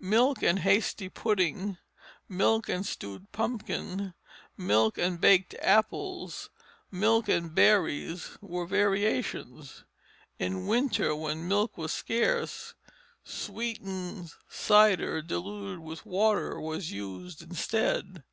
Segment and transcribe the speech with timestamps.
[0.00, 1.76] Milk and hasty pudding,
[2.26, 4.14] milk and stewed pumpkin,
[4.56, 6.48] milk and baked apples,
[6.90, 9.84] milk and berries, were variations.
[10.38, 12.72] In winter, when milk was scarce,
[13.24, 18.24] sweetened cider diluted with water was used instead.